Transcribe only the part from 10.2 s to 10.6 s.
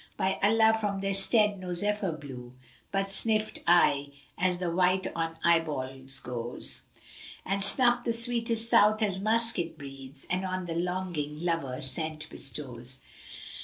* And